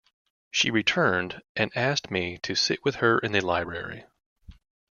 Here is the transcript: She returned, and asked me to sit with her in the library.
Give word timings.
She 0.49 0.71
returned, 0.71 1.43
and 1.55 1.71
asked 1.77 2.09
me 2.09 2.39
to 2.39 2.55
sit 2.55 2.83
with 2.83 2.95
her 2.95 3.19
in 3.19 3.33
the 3.33 3.41
library. 3.45 4.05